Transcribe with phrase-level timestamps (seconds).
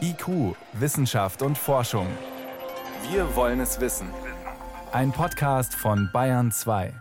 [0.00, 2.06] IQ, Wissenschaft und Forschung.
[3.10, 4.08] Wir wollen es wissen.
[4.92, 6.92] Ein Podcast von Bayern 2.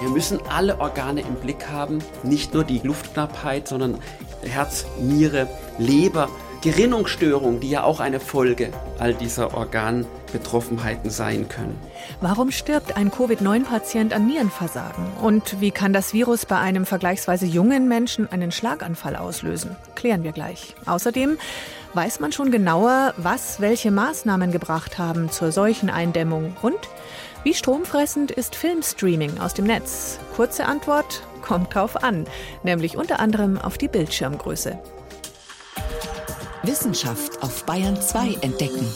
[0.00, 3.98] Wir müssen alle Organe im Blick haben, nicht nur die Luftknappheit, sondern
[4.42, 5.48] Herz, Niere,
[5.78, 6.28] Leber,
[6.60, 11.78] Gerinnungsstörungen, die ja auch eine Folge all dieser Organbetroffenheiten sein können.
[12.20, 15.04] Warum stirbt ein Covid-9-Patient an Nierenversagen?
[15.22, 19.76] Und wie kann das Virus bei einem vergleichsweise jungen Menschen einen Schlaganfall auslösen?
[19.94, 20.74] Klären wir gleich.
[20.84, 21.38] Außerdem
[21.94, 26.78] weiß man schon genauer, was welche Maßnahmen gebracht haben zur Seucheneindämmung und
[27.44, 30.18] wie stromfressend ist Filmstreaming aus dem Netz?
[30.34, 32.26] Kurze Antwort, kommt drauf an,
[32.64, 34.78] nämlich unter anderem auf die Bildschirmgröße.
[36.68, 38.86] Wissenschaft auf Bayern 2 entdecken.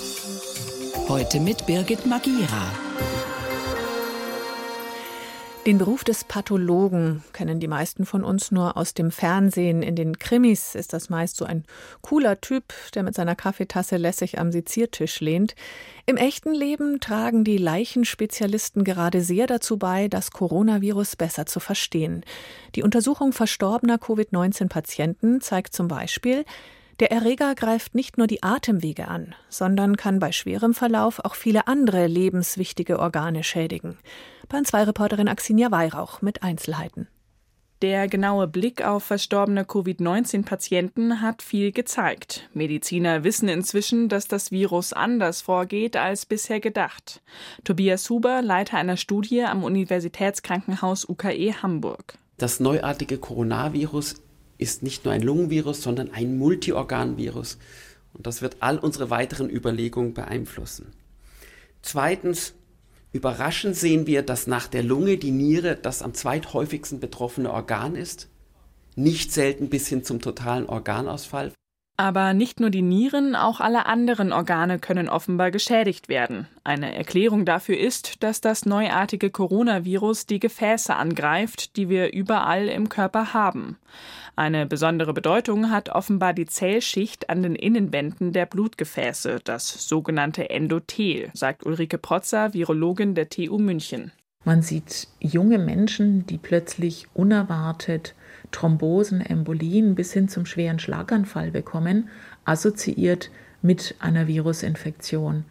[1.08, 2.70] Heute mit Birgit Magira.
[5.64, 9.82] Den Beruf des Pathologen kennen die meisten von uns nur aus dem Fernsehen.
[9.82, 11.64] In den Krimis ist das meist so ein
[12.02, 15.54] cooler Typ, der mit seiner Kaffeetasse lässig am Seziertisch lehnt.
[16.04, 22.22] Im echten Leben tragen die Leichenspezialisten gerade sehr dazu bei, das Coronavirus besser zu verstehen.
[22.74, 26.44] Die Untersuchung verstorbener Covid-19-Patienten zeigt zum Beispiel,
[27.00, 31.66] der Erreger greift nicht nur die Atemwege an, sondern kann bei schwerem Verlauf auch viele
[31.66, 33.98] andere lebenswichtige Organe schädigen.
[34.48, 37.08] Bahn 2 Reporterin Axinia Weihrauch mit Einzelheiten.
[37.82, 42.48] Der genaue Blick auf verstorbene Covid-19-Patienten hat viel gezeigt.
[42.54, 47.22] Mediziner wissen inzwischen, dass das Virus anders vorgeht als bisher gedacht.
[47.64, 52.18] Tobias Huber, Leiter einer Studie am Universitätskrankenhaus UKE Hamburg.
[52.38, 54.22] Das neuartige Coronavirus
[54.62, 57.58] ist nicht nur ein Lungenvirus, sondern ein Multiorganvirus.
[58.14, 60.92] Und das wird all unsere weiteren Überlegungen beeinflussen.
[61.82, 62.54] Zweitens,
[63.12, 68.28] überraschend sehen wir, dass nach der Lunge die Niere das am zweithäufigsten betroffene Organ ist.
[68.94, 71.52] Nicht selten bis hin zum totalen Organausfall.
[71.98, 76.48] Aber nicht nur die Nieren, auch alle anderen Organe können offenbar geschädigt werden.
[76.64, 82.88] Eine Erklärung dafür ist, dass das neuartige Coronavirus die Gefäße angreift, die wir überall im
[82.88, 83.76] Körper haben.
[84.34, 91.30] Eine besondere Bedeutung hat offenbar die Zellschicht an den Innenwänden der Blutgefäße, das sogenannte Endothel,
[91.34, 94.12] sagt Ulrike Protzer, Virologin der TU München.
[94.44, 98.14] Man sieht junge Menschen, die plötzlich unerwartet
[98.52, 102.08] Thrombosen, Embolien bis hin zum schweren Schlaganfall bekommen,
[102.44, 103.30] assoziiert
[103.62, 105.44] mit einer Virusinfektion.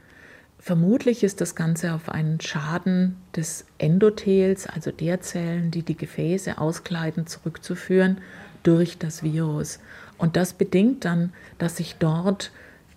[0.59, 6.59] Vermutlich ist das Ganze auf einen Schaden des Endothels, also der Zellen, die die Gefäße
[6.59, 8.19] auskleiden, zurückzuführen
[8.61, 9.79] durch das Virus.
[10.19, 12.51] Und das bedingt dann, dass sich dort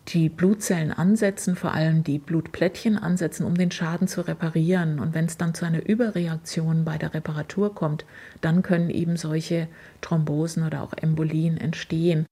[0.08, 4.98] die Blutzellen ansetzen, vor allem die Blutplättchen ansetzen, um den Schaden zu reparieren.
[4.98, 8.04] Und wenn es dann zu einer Überreaktion bei der Reparatur kommt,
[8.40, 9.68] dann können eben solche
[10.02, 12.26] Thrombosen oder auch Embolien entstehen.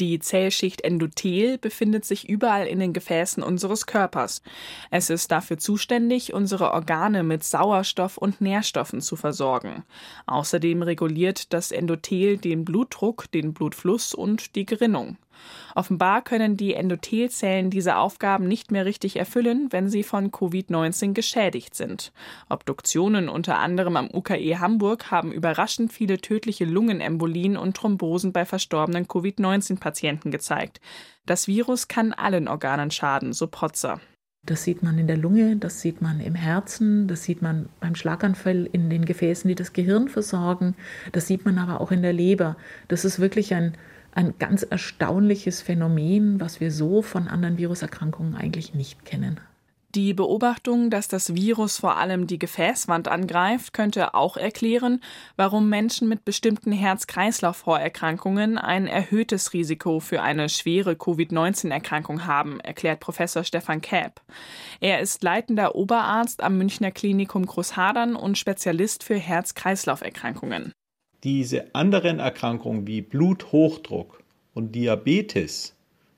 [0.00, 4.42] Die Zellschicht Endothel befindet sich überall in den Gefäßen unseres Körpers.
[4.90, 9.84] Es ist dafür zuständig, unsere Organe mit Sauerstoff und Nährstoffen zu versorgen.
[10.26, 15.18] Außerdem reguliert das Endothel den Blutdruck, den Blutfluss und die Gerinnung.
[15.74, 21.74] Offenbar können die Endothelzellen diese Aufgaben nicht mehr richtig erfüllen, wenn sie von Covid-19 geschädigt
[21.74, 22.12] sind.
[22.48, 29.08] Obduktionen unter anderem am UKE Hamburg haben überraschend viele tödliche Lungenembolien und Thrombosen bei verstorbenen
[29.08, 30.80] Covid-19-Patienten gezeigt.
[31.26, 34.00] Das Virus kann allen Organen schaden, so Protzer.
[34.44, 37.94] Das sieht man in der Lunge, das sieht man im Herzen, das sieht man beim
[37.94, 40.74] Schlaganfall in den Gefäßen, die das Gehirn versorgen,
[41.12, 42.56] das sieht man aber auch in der Leber.
[42.88, 43.76] Das ist wirklich ein
[44.12, 49.40] ein ganz erstaunliches Phänomen, was wir so von anderen Viruserkrankungen eigentlich nicht kennen.
[49.94, 55.02] Die Beobachtung, dass das Virus vor allem die Gefäßwand angreift, könnte auch erklären,
[55.36, 63.44] warum Menschen mit bestimmten Herz-Kreislauf-Vorerkrankungen ein erhöhtes Risiko für eine schwere Covid-19-Erkrankung haben, erklärt Professor
[63.44, 64.22] Stefan Käpp.
[64.80, 70.72] Er ist leitender Oberarzt am Münchner Klinikum Großhadern und Spezialist für Herz-Kreislauf-Erkrankungen
[71.24, 74.22] diese anderen Erkrankungen wie Bluthochdruck
[74.54, 75.74] und Diabetes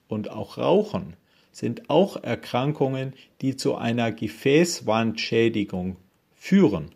[0.09, 1.17] und auch Rauchen
[1.53, 5.97] sind auch Erkrankungen, die zu einer Gefäßwandschädigung
[6.35, 6.91] führen.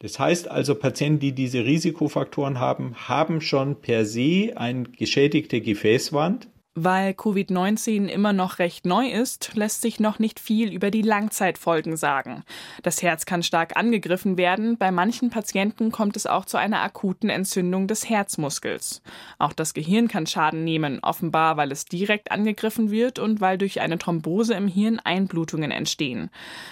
[0.00, 6.48] Das heißt also, Patienten, die diese Risikofaktoren haben, haben schon per se eine geschädigte Gefäßwand.
[6.74, 11.98] Weil Covid-19 immer noch recht neu ist, lässt sich noch nicht viel über die Langzeitfolgen
[11.98, 12.44] sagen.
[12.82, 17.28] Das Herz kann stark angegriffen werden, bei manchen Patienten kommt es auch zu einer akuten
[17.28, 19.02] Entzündung des Herzmuskels.
[19.38, 23.82] Auch das Gehirn kann Schaden nehmen, offenbar weil es direkt angegriffen wird und weil durch
[23.82, 26.30] eine Thrombose im Hirn Einblutungen entstehen.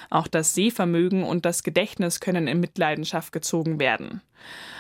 [0.09, 4.23] Auch das Sehvermögen und das Gedächtnis können in Mitleidenschaft gezogen werden.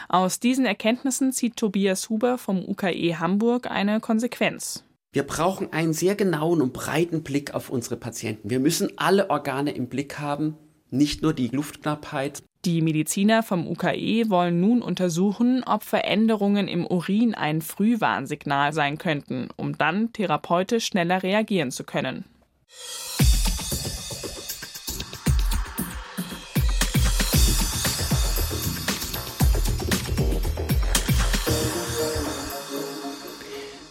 [0.09, 4.83] Aus diesen Erkenntnissen zieht Tobias Huber vom UKE Hamburg eine Konsequenz.
[5.13, 8.49] Wir brauchen einen sehr genauen und breiten Blick auf unsere Patienten.
[8.49, 10.57] Wir müssen alle Organe im Blick haben,
[10.91, 12.45] nicht nur die Luftknappheit.
[12.65, 19.49] Die Mediziner vom UKE wollen nun untersuchen, ob Veränderungen im Urin ein Frühwarnsignal sein könnten,
[19.57, 22.25] um dann therapeutisch schneller reagieren zu können.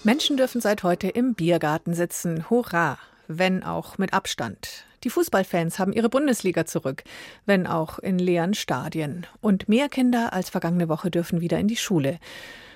[0.10, 2.50] Menschen dürfen seit heute im Biergarten sitzen.
[2.50, 2.98] Hurra!
[3.28, 4.86] Wenn auch mit Abstand.
[5.04, 7.04] Die Fußballfans haben ihre Bundesliga zurück,
[7.46, 9.28] wenn auch in leeren Stadien.
[9.40, 12.18] Und mehr Kinder als vergangene Woche dürfen wieder in die Schule.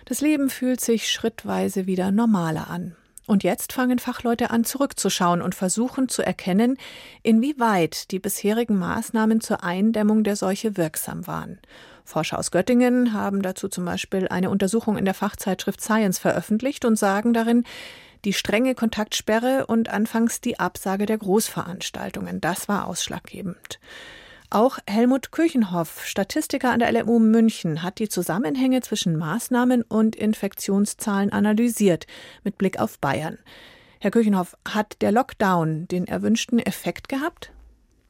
[0.05, 2.95] Das Leben fühlt sich schrittweise wieder normaler an.
[3.25, 6.77] Und jetzt fangen Fachleute an, zurückzuschauen und versuchen zu erkennen,
[7.23, 11.57] inwieweit die bisherigen Maßnahmen zur Eindämmung der Seuche wirksam waren.
[12.03, 16.97] Forscher aus Göttingen haben dazu zum Beispiel eine Untersuchung in der Fachzeitschrift Science veröffentlicht und
[16.97, 17.63] sagen darin,
[18.25, 23.79] die strenge Kontaktsperre und anfangs die Absage der Großveranstaltungen, das war ausschlaggebend.
[24.49, 31.31] Auch Helmut Küchenhoff, Statistiker an der LMU München, hat die Zusammenhänge zwischen Maßnahmen und Infektionszahlen
[31.31, 32.05] analysiert,
[32.43, 33.39] mit Blick auf Bayern.
[33.99, 37.51] Herr Küchenhoff, hat der Lockdown den erwünschten Effekt gehabt?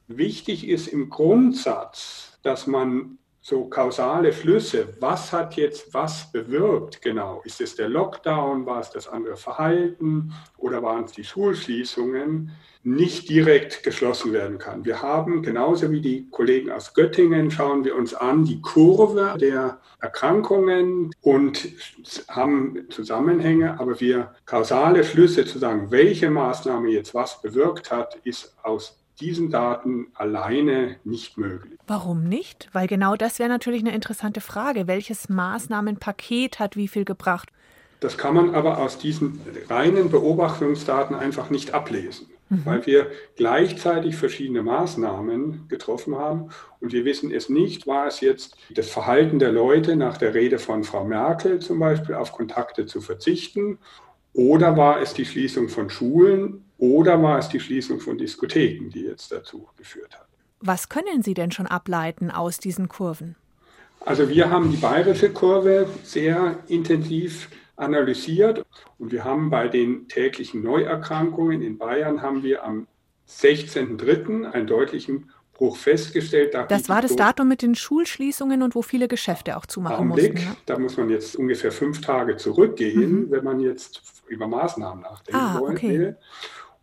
[0.06, 7.42] Wichtig ist im Grundsatz, dass man so kausale Flüsse, was hat jetzt was bewirkt genau?
[7.44, 12.52] Ist es der Lockdown, war es das andere Verhalten oder waren es die Schulschließungen,
[12.84, 14.86] nicht direkt geschlossen werden kann.
[14.86, 19.78] Wir haben, genauso wie die Kollegen aus Göttingen, schauen wir uns an die Kurve der
[20.00, 21.68] Erkrankungen und
[22.28, 28.56] haben Zusammenhänge, aber wir kausale Schlüsse zu sagen, welche Maßnahme jetzt was bewirkt hat, ist
[28.62, 31.78] aus diesen Daten alleine nicht möglich.
[31.86, 32.68] Warum nicht?
[32.72, 34.86] Weil genau das wäre natürlich eine interessante Frage.
[34.86, 37.50] Welches Maßnahmenpaket hat wie viel gebracht?
[38.00, 39.40] Das kann man aber aus diesen
[39.70, 42.60] reinen Beobachtungsdaten einfach nicht ablesen, mhm.
[42.64, 43.06] weil wir
[43.36, 46.50] gleichzeitig verschiedene Maßnahmen getroffen haben
[46.80, 50.58] und wir wissen es nicht, war es jetzt das Verhalten der Leute nach der Rede
[50.58, 53.78] von Frau Merkel zum Beispiel auf Kontakte zu verzichten
[54.34, 59.04] oder war es die Schließung von Schulen oder war es die Schließung von Diskotheken, die
[59.04, 60.28] jetzt dazu geführt hat?
[60.60, 63.36] Was können Sie denn schon ableiten aus diesen Kurven?
[64.00, 68.64] Also wir haben die bayerische Kurve sehr intensiv analysiert
[68.98, 72.86] und wir haben bei den täglichen Neuerkrankungen in Bayern haben wir am
[73.28, 74.50] 16.03.
[74.50, 76.52] einen deutlichen Bruch festgestellt.
[76.52, 80.34] Da das war das Datum mit den Schulschließungen und wo viele Geschäfte auch zumachen Augenblick,
[80.34, 80.48] mussten.
[80.48, 80.56] Ja?
[80.66, 83.30] Da muss man jetzt ungefähr fünf Tage zurückgehen, mhm.
[83.30, 85.98] wenn man jetzt über Maßnahmen nachdenken ah, wollen okay.
[85.98, 86.16] will.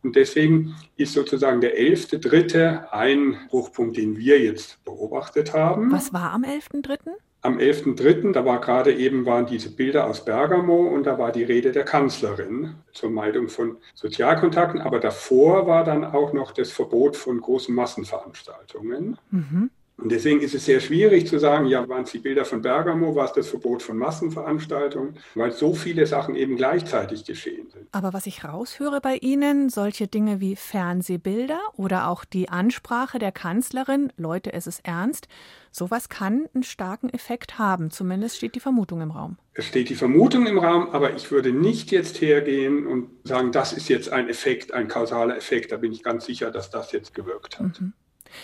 [0.03, 2.89] Und deswegen ist sozusagen der 11.3.
[2.89, 5.91] ein Bruchpunkt, den wir jetzt beobachtet haben.
[5.91, 6.97] Was war am 11.3.?
[7.43, 11.43] Am 11.3., da war gerade eben, waren diese Bilder aus Bergamo und da war die
[11.43, 14.79] Rede der Kanzlerin zur Meidung von Sozialkontakten.
[14.79, 19.17] Aber davor war dann auch noch das Verbot von großen Massenveranstaltungen.
[19.31, 19.71] Mhm.
[20.01, 23.15] Und deswegen ist es sehr schwierig zu sagen, ja, waren es die Bilder von Bergamo,
[23.15, 27.87] war es das Verbot von Massenveranstaltungen, weil so viele Sachen eben gleichzeitig geschehen sind.
[27.91, 33.31] Aber was ich raushöre bei Ihnen, solche Dinge wie Fernsehbilder oder auch die Ansprache der
[33.31, 35.27] Kanzlerin, Leute, es ist ernst,
[35.69, 37.91] sowas kann einen starken Effekt haben.
[37.91, 39.37] Zumindest steht die Vermutung im Raum.
[39.53, 43.71] Es steht die Vermutung im Raum, aber ich würde nicht jetzt hergehen und sagen, das
[43.71, 45.71] ist jetzt ein Effekt, ein kausaler Effekt.
[45.71, 47.79] Da bin ich ganz sicher, dass das jetzt gewirkt hat.
[47.79, 47.93] Mhm.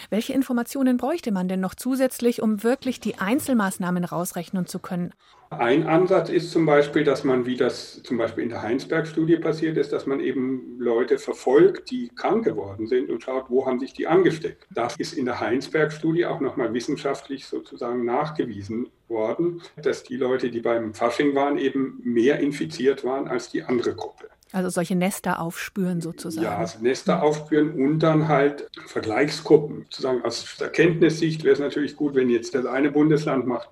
[0.10, 5.14] Welche Informationen bräuchte man denn noch zusätzlich, um wirklich die Einzelmaßnahmen rausrechnen zu können?
[5.50, 9.78] Ein Ansatz ist zum Beispiel, dass man, wie das zum Beispiel in der Heinsberg-Studie passiert
[9.78, 13.94] ist, dass man eben Leute verfolgt, die krank geworden sind und schaut, wo haben sich
[13.94, 14.68] die angesteckt.
[14.72, 20.60] Das ist in der Heinsberg-Studie auch nochmal wissenschaftlich sozusagen nachgewiesen worden, dass die Leute, die
[20.60, 24.28] beim Fasching waren, eben mehr infiziert waren als die andere Gruppe.
[24.54, 26.46] Also solche Nester aufspüren sozusagen.
[26.46, 29.86] Ja, also Nester aufspüren und dann halt Vergleichsgruppen.
[29.90, 33.70] Sozusagen aus Erkenntnissicht wäre es natürlich gut, wenn jetzt das eine Bundesland macht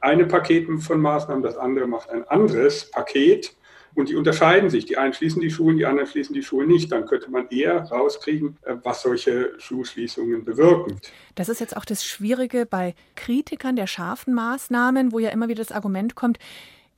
[0.00, 3.54] eine Paket von Maßnahmen, das andere macht ein anderes Paket
[3.94, 4.84] und die unterscheiden sich.
[4.84, 6.92] Die einen schließen die Schulen, die anderen schließen die Schulen nicht.
[6.92, 11.00] Dann könnte man eher rauskriegen, äh, was solche Schulschließungen bewirken.
[11.34, 15.62] Das ist jetzt auch das Schwierige bei Kritikern der scharfen Maßnahmen, wo ja immer wieder
[15.62, 16.38] das Argument kommt,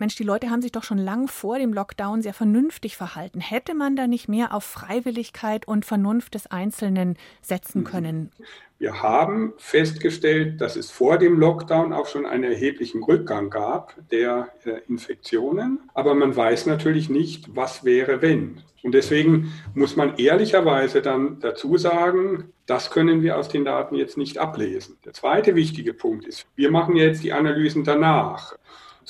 [0.00, 3.40] Mensch, die Leute haben sich doch schon lang vor dem Lockdown sehr vernünftig verhalten.
[3.40, 8.30] Hätte man da nicht mehr auf Freiwilligkeit und Vernunft des Einzelnen setzen können?
[8.78, 14.48] Wir haben festgestellt, dass es vor dem Lockdown auch schon einen erheblichen Rückgang gab der
[14.64, 15.80] äh, Infektionen.
[15.92, 18.62] Aber man weiß natürlich nicht, was wäre, wenn.
[18.82, 24.16] Und deswegen muss man ehrlicherweise dann dazu sagen, das können wir aus den Daten jetzt
[24.16, 24.96] nicht ablesen.
[25.04, 28.54] Der zweite wichtige Punkt ist, wir machen jetzt die Analysen danach.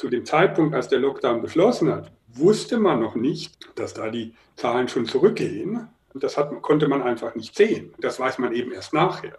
[0.01, 4.33] Zu dem Zeitpunkt, als der Lockdown beschlossen hat, wusste man noch nicht, dass da die
[4.57, 5.91] Zahlen schon zurückgehen.
[6.15, 7.93] Das hat, konnte man einfach nicht sehen.
[8.01, 9.37] Das weiß man eben erst nachher.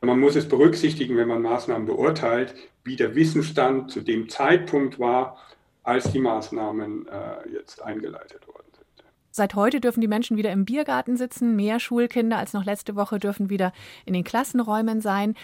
[0.00, 5.38] Man muss es berücksichtigen, wenn man Maßnahmen beurteilt, wie der Wissensstand zu dem Zeitpunkt war,
[5.82, 8.86] als die Maßnahmen äh, jetzt eingeleitet worden sind.
[9.32, 11.56] Seit heute dürfen die Menschen wieder im Biergarten sitzen.
[11.56, 13.72] Mehr Schulkinder als noch letzte Woche dürfen wieder
[14.04, 15.34] in den Klassenräumen sein.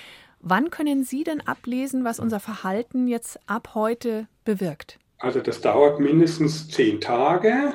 [0.45, 4.99] Wann können Sie denn ablesen, was unser Verhalten jetzt ab heute bewirkt?
[5.19, 7.75] Also das dauert mindestens zehn Tage.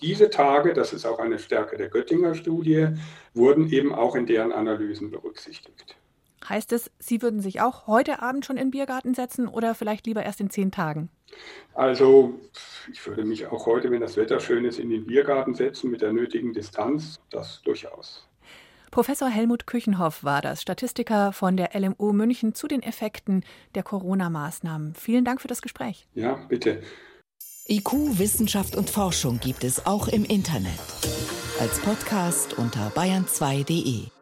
[0.00, 2.86] Diese Tage, das ist auch eine Stärke der Göttinger Studie,
[3.34, 5.96] wurden eben auch in deren Analysen berücksichtigt.
[6.48, 10.06] Heißt es, Sie würden sich auch heute Abend schon in den Biergarten setzen oder vielleicht
[10.06, 11.08] lieber erst in zehn Tagen?
[11.74, 12.38] Also
[12.92, 16.00] ich würde mich auch heute, wenn das Wetter schön ist, in den Biergarten setzen mit
[16.00, 17.18] der nötigen Distanz.
[17.30, 18.28] Das durchaus.
[18.94, 24.94] Professor Helmut Küchenhoff war das, Statistiker von der LMU München zu den Effekten der Corona-Maßnahmen.
[24.94, 26.06] Vielen Dank für das Gespräch.
[26.14, 26.80] Ja, bitte.
[27.66, 30.78] IQ, Wissenschaft und Forschung gibt es auch im Internet.
[31.58, 34.13] Als Podcast unter bayern2.de.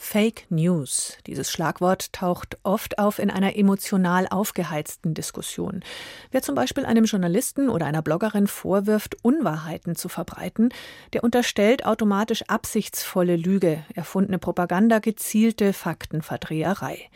[0.00, 1.18] Fake News.
[1.26, 5.82] Dieses Schlagwort taucht oft auf in einer emotional aufgeheizten Diskussion.
[6.30, 10.72] Wer zum Beispiel einem Journalisten oder einer Bloggerin vorwirft, Unwahrheiten zu verbreiten,
[11.12, 17.10] der unterstellt automatisch absichtsvolle Lüge, erfundene Propaganda, gezielte Faktenverdreherei.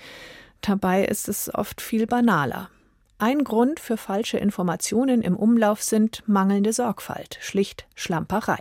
[0.60, 2.68] Dabei ist es oft viel banaler.
[3.16, 8.58] Ein Grund für falsche Informationen im Umlauf sind mangelnde Sorgfalt, schlicht Schlamperei.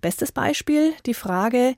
[0.00, 1.74] Bestes Beispiel die Frage,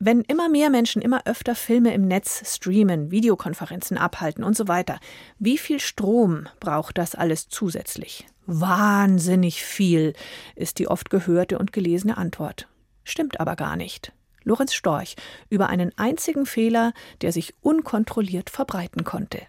[0.00, 4.98] wenn immer mehr Menschen immer öfter Filme im Netz streamen, Videokonferenzen abhalten und so weiter,
[5.38, 8.26] wie viel Strom braucht das alles zusätzlich?
[8.46, 10.14] Wahnsinnig viel,
[10.56, 12.66] ist die oft gehörte und gelesene Antwort.
[13.04, 14.12] Stimmt aber gar nicht.
[14.42, 15.16] Lorenz Storch
[15.50, 19.42] über einen einzigen Fehler, der sich unkontrolliert verbreiten konnte.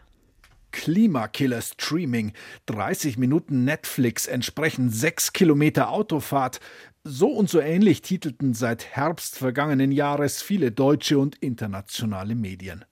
[0.72, 2.34] Klimakiller Streaming,
[2.66, 6.60] 30 Minuten Netflix entsprechen 6 Kilometer Autofahrt,
[7.04, 12.86] so und so ähnlich titelten seit Herbst vergangenen Jahres viele deutsche und internationale Medien.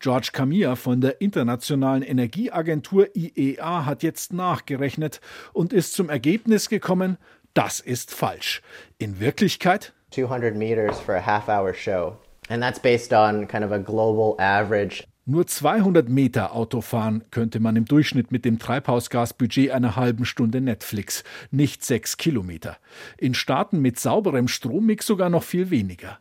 [0.00, 5.20] George Camilla von der Internationalen Energieagentur IEA hat jetzt nachgerechnet
[5.52, 7.16] und ist zum Ergebnis gekommen,
[7.54, 8.62] das ist falsch.
[8.98, 12.16] In Wirklichkeit 200 meters for a half hour show.
[12.48, 17.76] And that's based on kind of a global average nur 200 Meter Autofahren könnte man
[17.76, 22.78] im Durchschnitt mit dem Treibhausgasbudget einer halben Stunde Netflix, nicht sechs Kilometer.
[23.18, 26.18] In Staaten mit sauberem Strommix sogar noch viel weniger.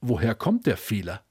[0.00, 1.22] Woher kommt der Fehler?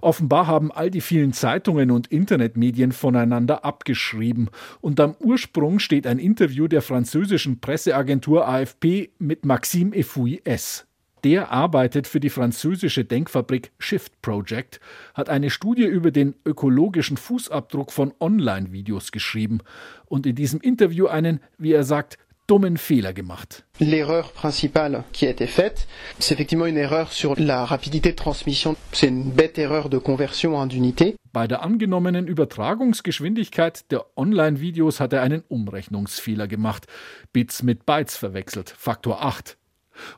[0.00, 4.48] Offenbar haben all die vielen Zeitungen und Internetmedien voneinander abgeschrieben,
[4.80, 10.86] und am Ursprung steht ein Interview der französischen Presseagentur AFP mit Maxime Efouy S.
[11.26, 14.78] Der arbeitet für die französische Denkfabrik Shift Project,
[15.12, 19.58] hat eine Studie über den ökologischen Fußabdruck von Online-Videos geschrieben
[20.04, 22.16] und in diesem Interview einen, wie er sagt,
[22.46, 23.64] dummen Fehler gemacht.
[23.80, 25.88] L'erreur principale qui a été faite,
[26.20, 28.76] c'est effectivement une erreur sur la rapidité de transmission.
[28.92, 31.16] C'est une bête erreur de conversion en unité.
[31.32, 36.86] Bei der angenommenen Übertragungsgeschwindigkeit der Online-Videos hat er einen Umrechnungsfehler gemacht,
[37.32, 39.56] Bits mit Bytes verwechselt, Faktor 8.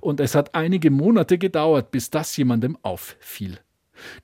[0.01, 3.59] Und es hat einige Monate gedauert, bis das jemandem auffiel.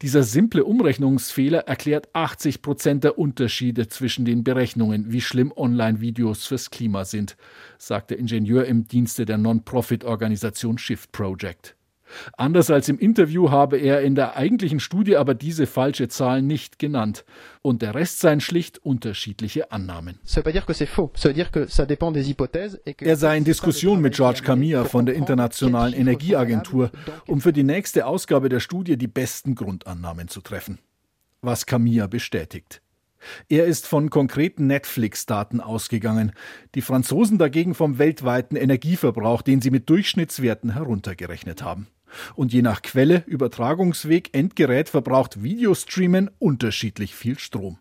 [0.03, 6.71] Dieser simple Umrechnungsfehler erklärt 80 Prozent der Unterschiede zwischen den Berechnungen, wie schlimm Online-Videos fürs
[6.71, 7.37] Klima sind,
[7.79, 11.77] sagt der Ingenieur im Dienste der Non-Profit-Organisation Shift Project.
[12.37, 16.79] Anders als im Interview habe er in der eigentlichen Studie aber diese falsche Zahl nicht
[16.79, 17.25] genannt.
[17.63, 20.19] Und der Rest seien schlicht unterschiedliche Annahmen.
[23.01, 26.91] Er sei in Diskussion mit George Camilla von der Internationalen Energieagentur,
[27.27, 30.79] um für die nächste Ausgabe der Studie die besten Grundannahmen zu treffen.
[31.41, 32.81] Was Camilla bestätigt.
[33.49, 36.33] Er ist von konkreten Netflix-Daten ausgegangen,
[36.75, 41.87] die Franzosen dagegen vom weltweiten Energieverbrauch, den sie mit Durchschnittswerten heruntergerechnet haben.
[42.35, 47.79] Und je nach Quelle, Übertragungsweg, Endgerät verbraucht Videostreamen unterschiedlich viel Strom.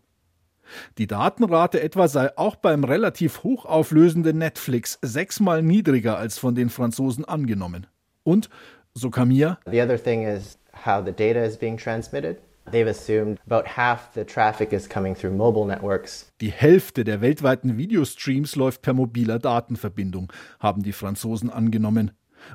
[0.98, 7.24] Die Datenrate etwa sei auch beim relativ hochauflösenden Netflix sechsmal niedriger als von den Franzosen
[7.24, 7.86] angenommen.
[8.22, 8.48] Und,
[8.94, 12.38] so Camilla, The other thing is how the data is being transmitted.
[12.70, 16.32] they've assumed about half the traffic is coming through mobile networks.
[16.40, 22.12] Die Hälfte der weltweiten Videostreams läuft per mobiler Datenverbindung, haben die Franzosen angenommen,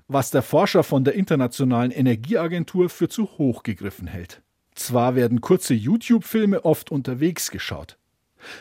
[0.07, 4.41] was der Forscher von der Internationalen Energieagentur für zu hoch gegriffen hält.
[4.75, 7.97] Zwar werden kurze YouTube-Filme oft unterwegs geschaut,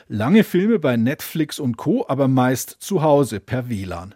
[0.09, 4.15] lange Filme bei Netflix und Co, aber meist zu Hause per WLAN.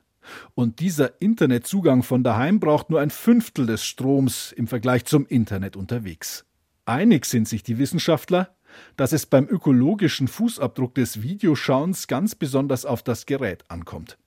[0.55, 5.77] Und dieser Internetzugang von daheim braucht nur ein Fünftel des Stroms im Vergleich zum Internet
[5.77, 6.45] unterwegs.
[6.85, 8.55] Einig sind sich die Wissenschaftler,
[8.97, 14.19] dass es beim ökologischen Fußabdruck des Videoschauens ganz besonders auf das Gerät ankommt.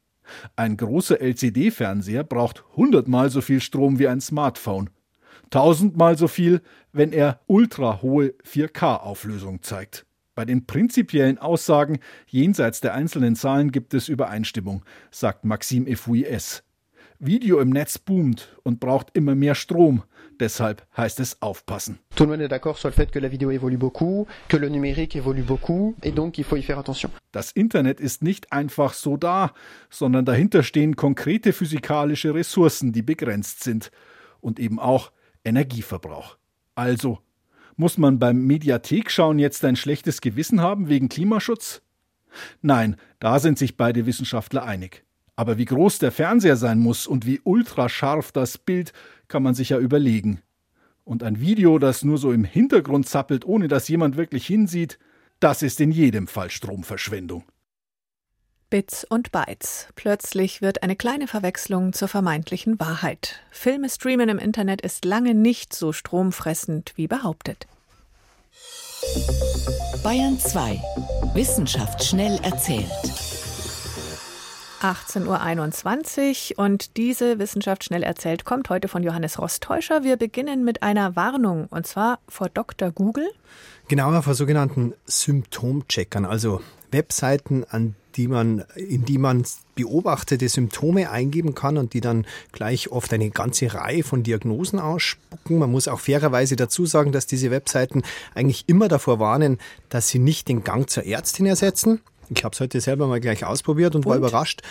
[0.56, 4.90] Ein großer LCD-Fernseher braucht hundertmal so viel Strom wie ein Smartphone,
[5.50, 10.06] tausendmal so viel, wenn er ultrahohe 4K-Auflösung zeigt.
[10.36, 16.64] Bei den prinzipiellen Aussagen jenseits der einzelnen Zahlen gibt es Übereinstimmung, sagt Maxime Efouies.
[17.20, 20.04] Video im Netz boomt und braucht immer mehr Strom.
[20.40, 22.00] Deshalb heißt es aufpassen.
[22.16, 24.70] Tout le monde est d'accord sur le fait que la vidéo évolue beaucoup, que le
[24.70, 27.10] numérique évolue beaucoup, et donc il faut y faire attention.
[27.32, 29.54] Das Internet ist nicht einfach so da,
[29.90, 33.92] sondern dahinter stehen konkrete physikalische Ressourcen, die begrenzt sind.
[34.42, 35.12] Und eben auch
[35.44, 36.38] Energieverbrauch.
[36.76, 37.20] Also
[37.78, 41.82] muss man beim Mediathek-Schauen jetzt ein schlechtes Gewissen haben wegen Klimaschutz?
[42.62, 45.05] Nein, da sind sich beide Wissenschaftler einig.
[45.36, 48.94] Aber wie groß der Fernseher sein muss und wie ultrascharf das Bild,
[49.28, 50.42] kann man sich ja überlegen.
[51.04, 54.98] Und ein Video, das nur so im Hintergrund zappelt, ohne dass jemand wirklich hinsieht,
[55.40, 57.44] das ist in jedem Fall Stromverschwendung.
[58.70, 59.88] Bits und Bytes.
[59.96, 63.42] Plötzlich wird eine kleine Verwechslung zur vermeintlichen Wahrheit.
[63.52, 67.68] Filme streamen im Internet ist lange nicht so stromfressend wie behauptet.
[70.04, 70.82] Bayern 2.
[71.36, 72.90] Wissenschaft schnell erzählt.
[74.86, 80.04] 18.21 Uhr und diese Wissenschaft schnell erzählt kommt heute von Johannes Rostäuscher.
[80.04, 82.92] Wir beginnen mit einer Warnung und zwar vor Dr.
[82.92, 83.28] Google.
[83.88, 86.62] Genauer vor sogenannten Symptomcheckern, also
[86.92, 92.92] Webseiten, an die man, in die man beobachtete Symptome eingeben kann und die dann gleich
[92.92, 95.58] oft eine ganze Reihe von Diagnosen ausspucken.
[95.58, 99.58] Man muss auch fairerweise dazu sagen, dass diese Webseiten eigentlich immer davor warnen,
[99.90, 102.02] dass sie nicht den Gang zur Ärztin ersetzen.
[102.30, 104.62] Ich habe es heute selber mal gleich ausprobiert und, und, war überrascht,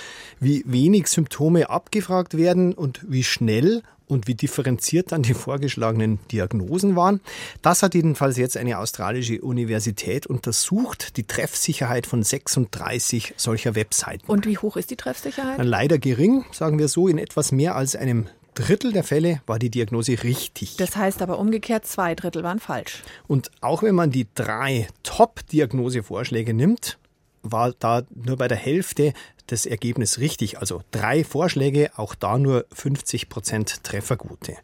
[0.41, 6.97] wie wenig Symptome abgefragt werden und wie schnell und wie differenziert dann die vorgeschlagenen Diagnosen
[6.97, 7.21] waren.
[7.63, 14.27] Das hat jedenfalls jetzt eine australische Universität untersucht, die Treffsicherheit von 36 solcher Webseiten.
[14.27, 15.59] Und wie hoch ist die Treffsicherheit?
[15.65, 19.71] Leider gering, sagen wir so, in etwas mehr als einem Drittel der Fälle war die
[19.71, 20.77] Diagnose richtig.
[20.77, 23.03] Das heißt aber umgekehrt, zwei Drittel waren falsch.
[23.27, 26.99] Und auch wenn man die drei Top-Diagnosevorschläge nimmt,
[27.45, 29.13] war da nur bei der Hälfte
[29.47, 30.59] das Ergebnis richtig.
[30.59, 34.57] Also drei Vorschläge, auch da nur 50 Prozent Trefferquote.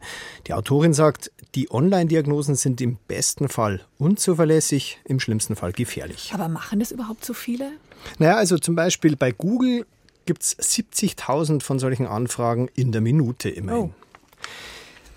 [0.47, 6.31] Die Autorin sagt, die Online-Diagnosen sind im besten Fall unzuverlässig, im schlimmsten Fall gefährlich.
[6.33, 7.71] Aber machen das überhaupt so viele?
[8.17, 9.85] Naja, also zum Beispiel bei Google
[10.25, 13.91] gibt es 70.000 von solchen Anfragen in der Minute immerhin.
[13.91, 13.93] Oh.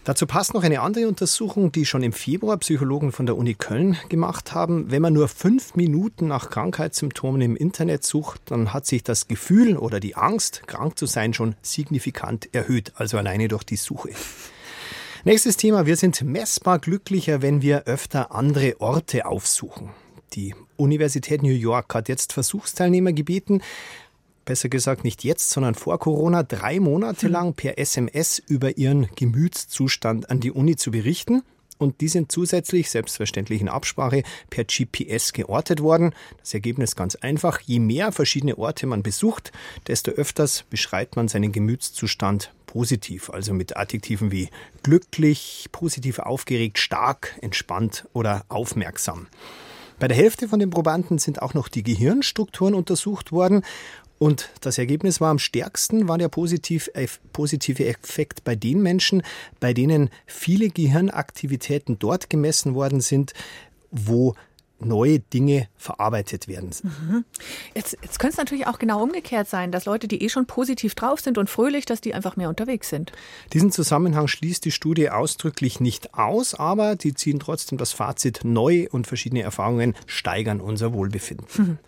[0.05, 3.97] Dazu passt noch eine andere Untersuchung, die schon im Februar Psychologen von der Uni Köln
[4.11, 4.91] gemacht haben.
[4.91, 9.79] Wenn man nur fünf Minuten nach Krankheitssymptomen im Internet sucht, dann hat sich das Gefühl
[9.79, 14.11] oder die Angst, krank zu sein, schon signifikant erhöht, also alleine durch die Suche.
[15.25, 15.87] Nächstes Thema.
[15.87, 19.89] Wir sind messbar glücklicher, wenn wir öfter andere Orte aufsuchen.
[20.35, 23.63] Die Universität New York hat jetzt Versuchsteilnehmer gebeten,
[24.45, 27.33] besser gesagt nicht jetzt, sondern vor Corona, drei Monate hm.
[27.33, 31.43] lang per SMS über ihren Gemütszustand an die Uni zu berichten.
[31.77, 36.15] Und die sind zusätzlich, selbstverständlich in Absprache, per GPS geortet worden.
[36.39, 37.61] Das Ergebnis ganz einfach.
[37.61, 39.53] Je mehr verschiedene Orte man besucht,
[39.89, 43.29] desto öfters beschreibt man seinen Gemütszustand positiv.
[43.31, 44.51] Also mit Adjektiven wie
[44.83, 49.27] glücklich, positiv aufgeregt, stark, entspannt oder aufmerksam.
[49.99, 53.63] Bei der Hälfte von den Probanden sind auch noch die Gehirnstrukturen untersucht worden
[54.25, 56.91] und das Ergebnis war am stärksten, war der positiv,
[57.35, 59.23] positive Effekt bei den Menschen,
[59.61, 63.35] bei denen viele Gehirnaktivitäten dort gemessen worden sind,
[63.91, 64.35] wo
[64.81, 66.71] neue Dinge verarbeitet werden.
[66.83, 67.25] Mhm.
[67.75, 70.95] Jetzt, jetzt könnte es natürlich auch genau umgekehrt sein, dass Leute, die eh schon positiv
[70.95, 73.13] drauf sind und fröhlich, dass die einfach mehr unterwegs sind.
[73.53, 78.89] Diesen Zusammenhang schließt die Studie ausdrücklich nicht aus, aber die ziehen trotzdem das Fazit, neue
[78.89, 81.47] und verschiedene Erfahrungen steigern unser Wohlbefinden.
[81.59, 81.79] Mhm.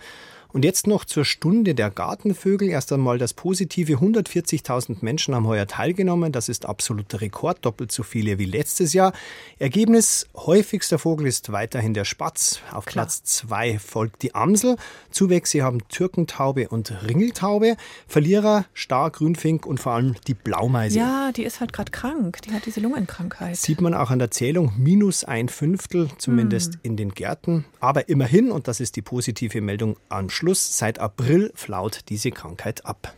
[0.53, 2.69] Und jetzt noch zur Stunde der Gartenvögel.
[2.69, 3.95] Erst einmal das Positive.
[3.95, 6.33] 140.000 Menschen haben heuer teilgenommen.
[6.33, 9.13] Das ist absoluter Rekord, doppelt so viele wie letztes Jahr.
[9.59, 12.61] Ergebnis, häufigster Vogel ist weiterhin der Spatz.
[12.73, 13.05] Auf Klar.
[13.05, 14.77] Platz zwei folgt die Amsel.
[15.11, 17.77] Zuwächse haben Türkentaube und Ringeltaube.
[18.07, 20.99] Verlierer, Star, Grünfink und vor allem die Blaumeise.
[20.99, 22.41] Ja, die ist halt gerade krank.
[22.43, 23.57] Die hat diese Lungenkrankheit.
[23.57, 26.81] Sieht man auch an der Zählung, minus ein Fünftel, zumindest hm.
[26.83, 27.65] in den Gärten.
[27.81, 32.85] Aber immerhin, und das ist die positive Meldung am Schluss, seit April flaut diese Krankheit
[32.85, 33.14] ab.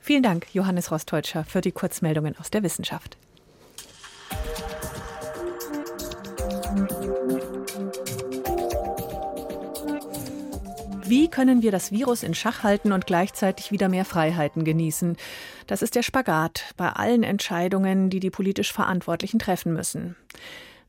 [0.00, 3.18] Vielen Dank, Johannes Rosteutscher, für die Kurzmeldungen aus der Wissenschaft.
[11.04, 15.18] Wie können wir das Virus in Schach halten und gleichzeitig wieder mehr Freiheiten genießen?
[15.66, 20.16] Das ist der Spagat bei allen Entscheidungen, die die politisch Verantwortlichen treffen müssen.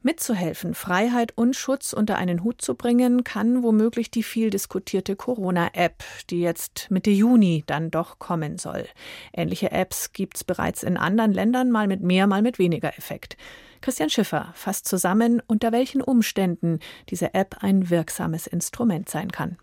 [0.04, 6.04] Mitzuhelfen, Freiheit und Schutz unter einen Hut zu bringen, kann womöglich die viel diskutierte Corona-App,
[6.30, 8.86] die jetzt Mitte Juni dann doch kommen soll.
[9.34, 13.38] Ähnliche Apps gibt es bereits in anderen Ländern, mal mit mehr, mal mit weniger Effekt.
[13.80, 19.58] Christian Schiffer fasst zusammen, unter welchen Umständen diese App ein wirksames Instrument sein kann.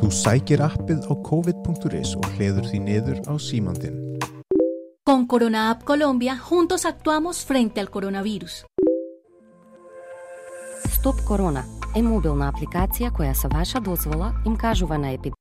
[0.00, 4.17] Du sækir appið á covid.is og hleður því niður á símandin.
[5.08, 8.66] Con CoronaApp Colombia, juntos actuamos frente al coronavirus.
[10.90, 11.64] Stop Corona
[11.96, 15.34] je mobilna aplikacija koja sa vaša dozvola im kažuva na epidemiju.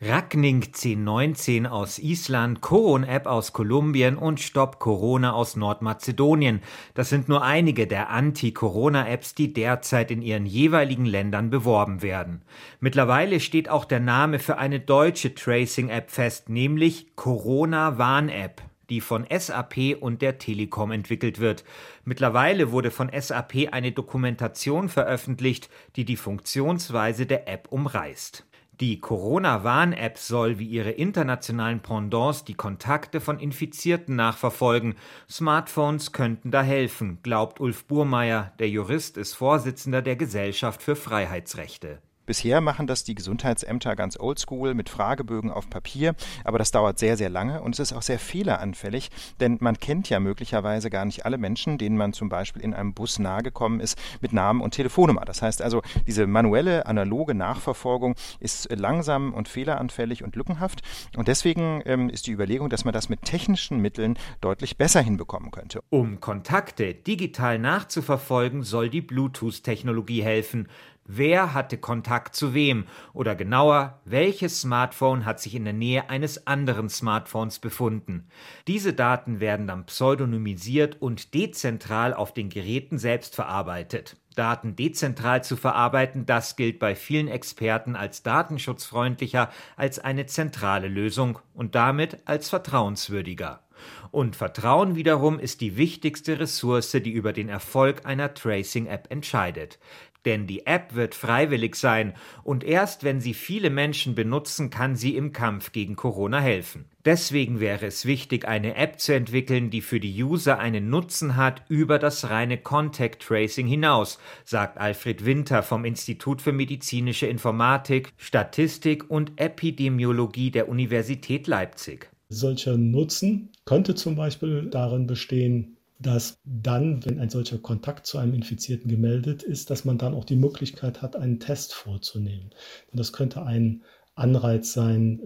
[0.00, 6.60] Rackning 1019 aus Island, Coron App aus Kolumbien und Stop Corona aus Nordmazedonien.
[6.94, 12.40] Das sind nur einige der Anti-Corona-Apps, die derzeit in ihren jeweiligen Ländern beworben werden.
[12.80, 19.96] Mittlerweile steht auch der Name für eine deutsche Tracing-App fest, nämlich Corona-Warn-App die von SAP
[20.00, 21.64] und der Telekom entwickelt wird.
[22.04, 28.44] Mittlerweile wurde von SAP eine Dokumentation veröffentlicht, die die Funktionsweise der App umreißt.
[28.80, 34.94] Die Corona-Warn-App soll wie ihre internationalen Pendants die Kontakte von Infizierten nachverfolgen.
[35.28, 38.54] Smartphones könnten da helfen, glaubt Ulf Burmeier.
[38.58, 42.00] Der Jurist ist Vorsitzender der Gesellschaft für Freiheitsrechte.
[42.26, 47.16] Bisher machen das die Gesundheitsämter ganz oldschool mit Fragebögen auf Papier, aber das dauert sehr,
[47.16, 51.24] sehr lange und es ist auch sehr fehleranfällig, denn man kennt ja möglicherweise gar nicht
[51.24, 55.24] alle Menschen, denen man zum Beispiel in einem Bus nahegekommen ist, mit Namen und Telefonnummer.
[55.24, 60.82] Das heißt also, diese manuelle, analoge Nachverfolgung ist langsam und fehleranfällig und lückenhaft
[61.16, 65.50] und deswegen ähm, ist die Überlegung, dass man das mit technischen Mitteln deutlich besser hinbekommen
[65.50, 65.82] könnte.
[65.90, 70.68] Um Kontakte digital nachzuverfolgen, soll die Bluetooth-Technologie helfen.
[71.06, 72.84] Wer hatte Kontakt zu wem?
[73.12, 78.28] Oder genauer, welches Smartphone hat sich in der Nähe eines anderen Smartphones befunden?
[78.68, 84.16] Diese Daten werden dann pseudonymisiert und dezentral auf den Geräten selbst verarbeitet.
[84.36, 91.40] Daten dezentral zu verarbeiten, das gilt bei vielen Experten als datenschutzfreundlicher als eine zentrale Lösung
[91.52, 93.64] und damit als vertrauenswürdiger.
[94.10, 99.78] Und Vertrauen wiederum ist die wichtigste Ressource, die über den Erfolg einer Tracing-App entscheidet.
[100.24, 105.16] Denn die App wird freiwillig sein und erst wenn sie viele Menschen benutzen, kann sie
[105.16, 106.84] im Kampf gegen Corona helfen.
[107.06, 111.62] Deswegen wäre es wichtig, eine App zu entwickeln, die für die User einen Nutzen hat
[111.68, 119.10] über das reine Contact Tracing hinaus, sagt Alfred Winter vom Institut für medizinische Informatik, Statistik
[119.10, 122.10] und Epidemiologie der Universität Leipzig.
[122.28, 128.34] Solcher Nutzen könnte zum Beispiel darin bestehen, dass dann, wenn ein solcher Kontakt zu einem
[128.34, 132.50] Infizierten gemeldet ist, dass man dann auch die Möglichkeit hat, einen Test vorzunehmen.
[132.90, 133.82] Und das könnte ein
[134.14, 135.20] Anreiz sein,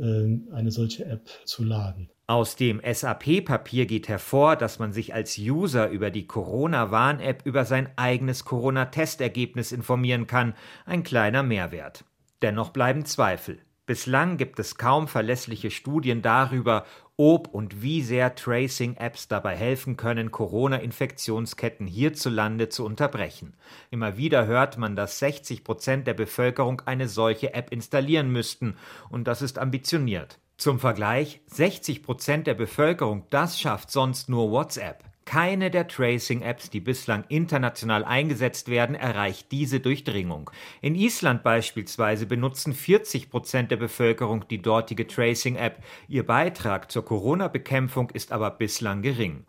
[0.50, 2.10] äh, eine solche App zu laden.
[2.26, 7.90] Aus dem SAP-Papier geht hervor, dass man sich als User über die Corona-Warn-App über sein
[7.96, 10.54] eigenes Corona-Testergebnis informieren kann.
[10.86, 12.04] Ein kleiner Mehrwert.
[12.40, 13.58] Dennoch bleiben Zweifel.
[13.86, 16.86] Bislang gibt es kaum verlässliche Studien darüber,
[17.18, 23.54] ob und wie sehr Tracing-Apps dabei helfen können, Corona-Infektionsketten hierzulande zu unterbrechen.
[23.90, 28.76] Immer wieder hört man, dass 60 Prozent der Bevölkerung eine solche App installieren müssten,
[29.10, 30.38] und das ist ambitioniert.
[30.56, 35.04] Zum Vergleich, 60 Prozent der Bevölkerung, das schafft sonst nur WhatsApp.
[35.24, 40.50] Keine der Tracing-Apps, die bislang international eingesetzt werden, erreicht diese Durchdringung.
[40.82, 45.82] In Island beispielsweise benutzen 40 Prozent der Bevölkerung die dortige Tracing-App.
[46.08, 49.46] Ihr Beitrag zur Corona-Bekämpfung ist aber bislang gering.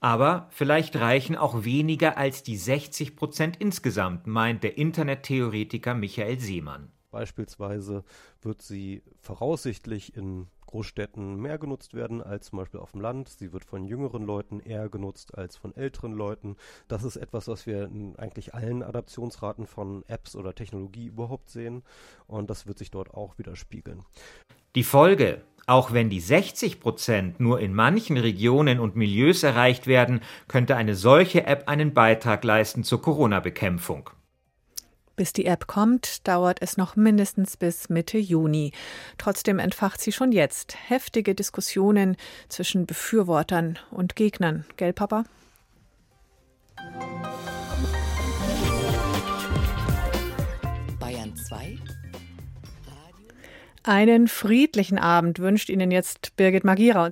[0.00, 6.90] Aber vielleicht reichen auch weniger als die 60 Prozent insgesamt, meint der Internettheoretiker Michael Seemann.
[7.10, 8.04] Beispielsweise
[8.42, 13.28] wird sie voraussichtlich in Großstädten mehr genutzt werden als zum Beispiel auf dem Land.
[13.28, 16.56] Sie wird von jüngeren Leuten eher genutzt als von älteren Leuten.
[16.88, 21.84] Das ist etwas, was wir in eigentlich allen Adaptionsraten von Apps oder Technologie überhaupt sehen.
[22.26, 24.04] Und das wird sich dort auch widerspiegeln.
[24.74, 30.22] Die Folge, auch wenn die 60 Prozent nur in manchen Regionen und Milieus erreicht werden,
[30.48, 34.10] könnte eine solche App einen Beitrag leisten zur Corona-Bekämpfung.
[35.16, 38.72] Bis die App kommt, dauert es noch mindestens bis Mitte Juni.
[39.16, 42.16] Trotzdem entfacht sie schon jetzt heftige Diskussionen
[42.48, 44.64] zwischen Befürwortern und Gegnern.
[44.76, 45.24] Gell, Papa?
[50.98, 51.78] Bayern 2
[53.86, 57.10] einen friedlichen Abend wünscht Ihnen jetzt Birgit Magira.